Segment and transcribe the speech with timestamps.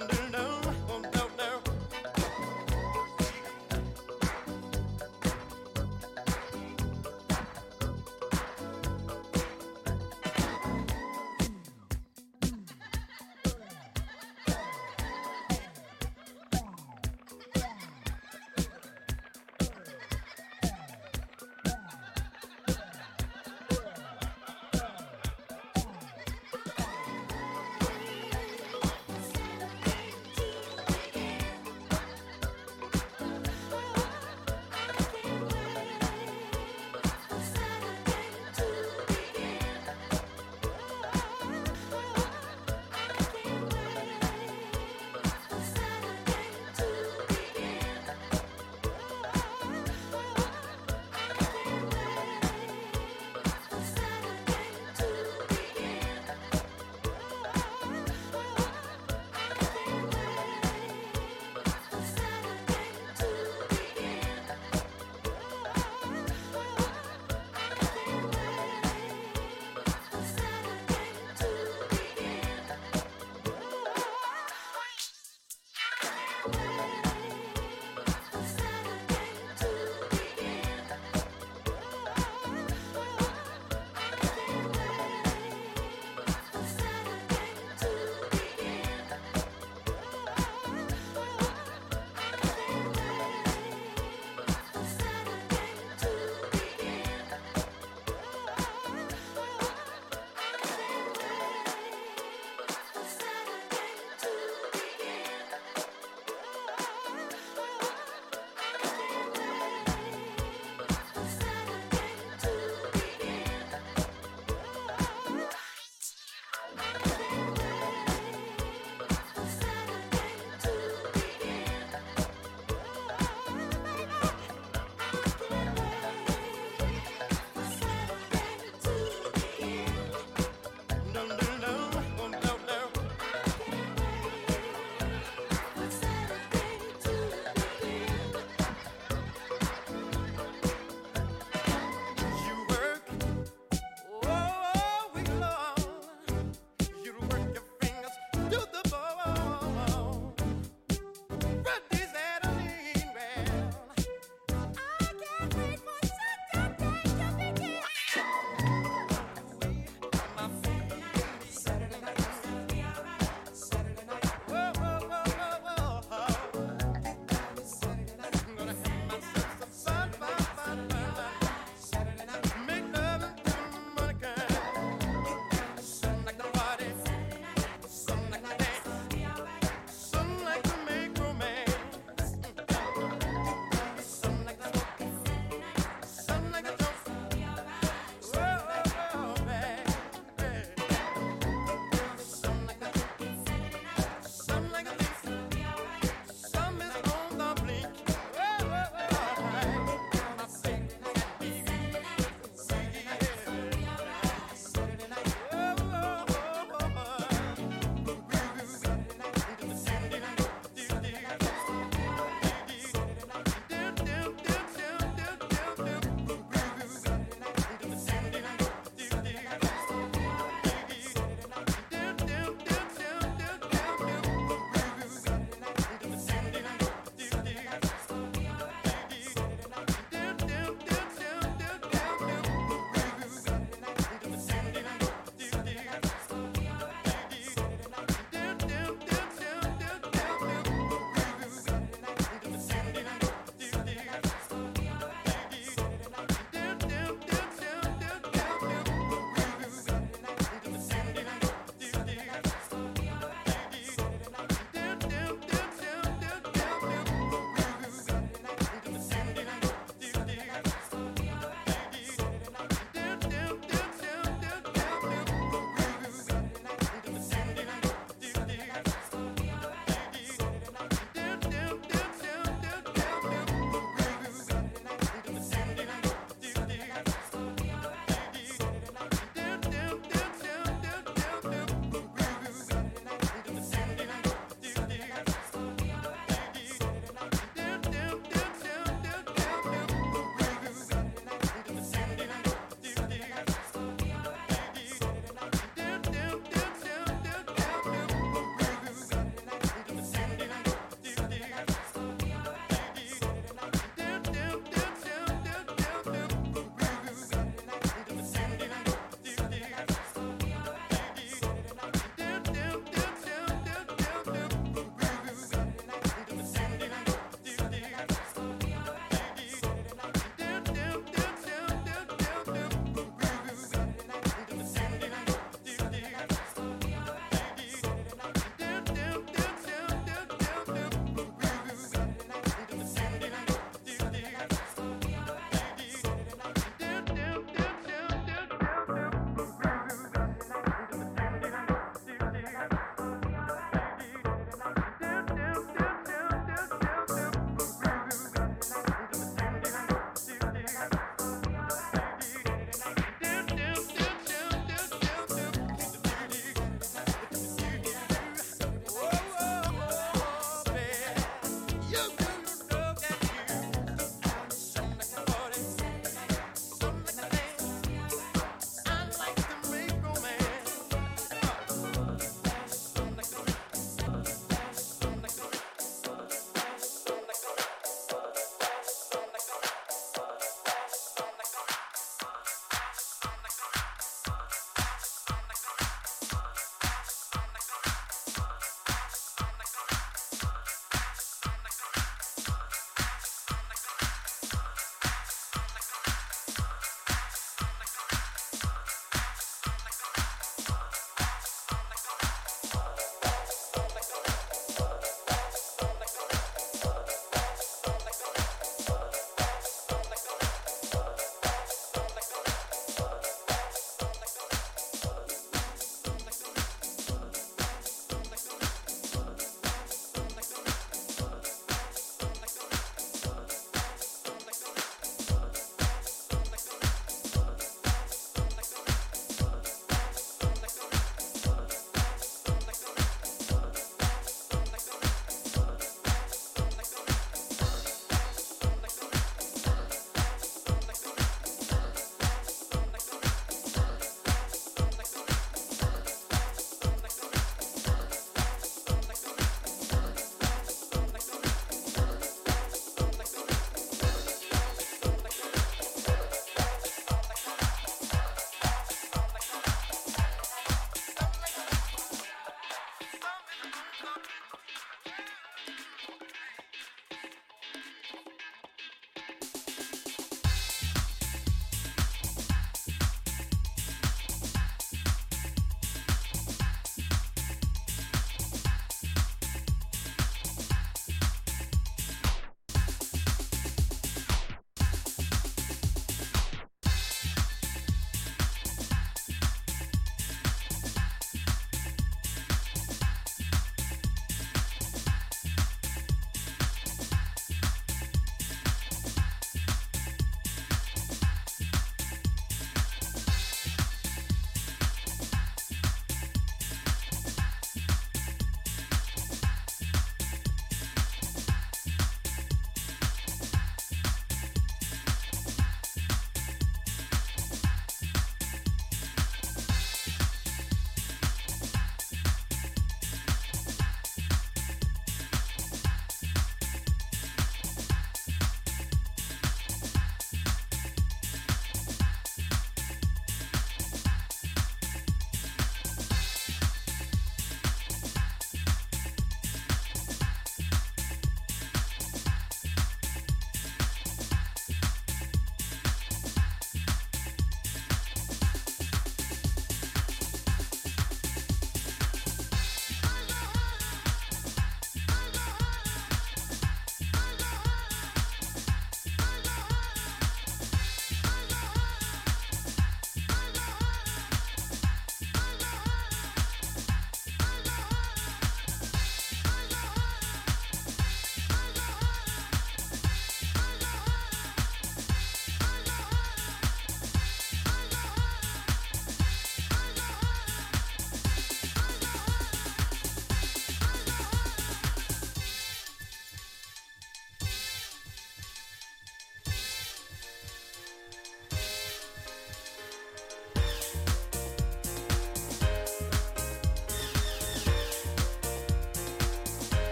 [0.00, 0.49] I don't know.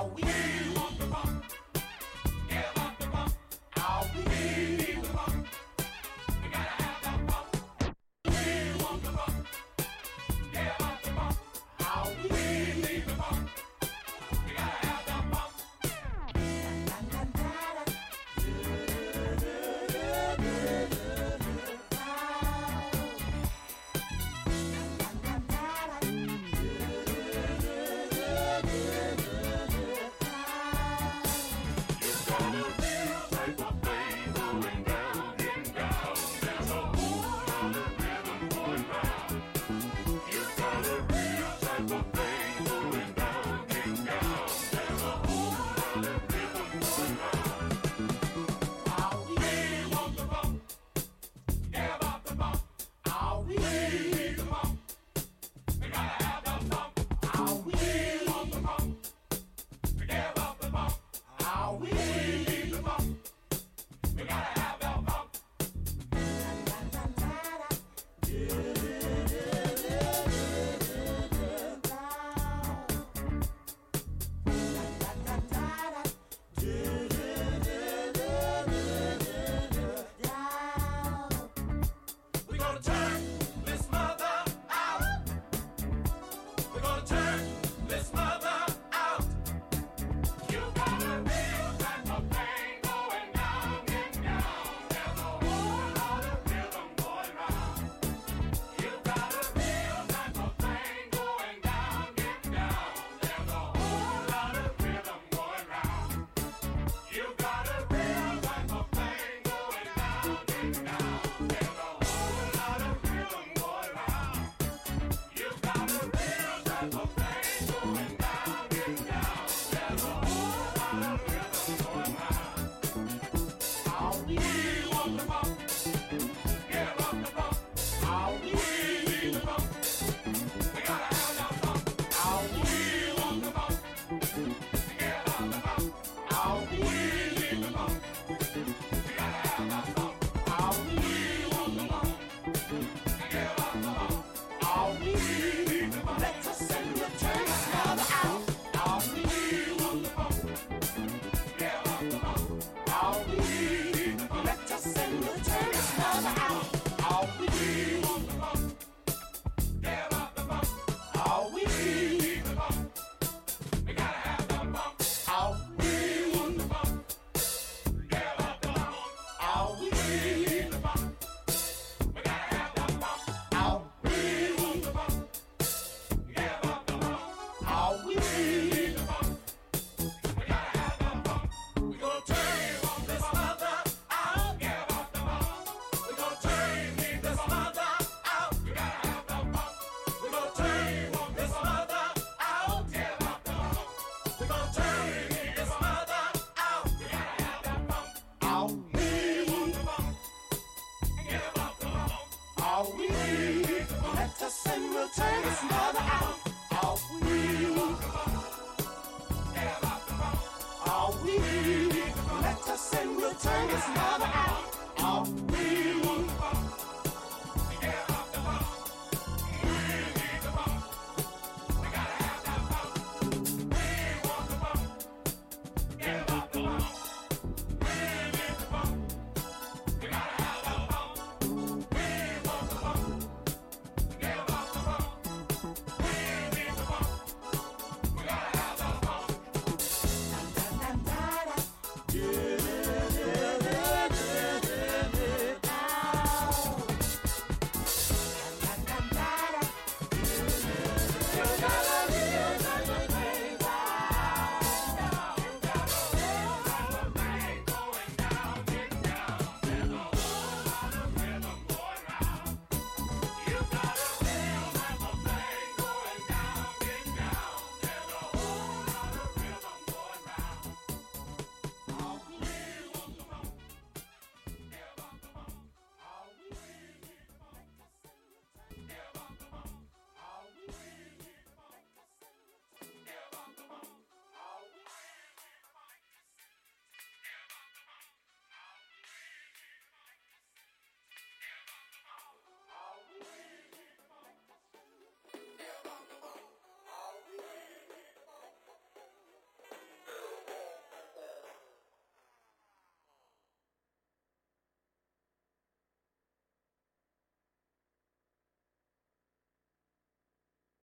[0.00, 0.69] Let us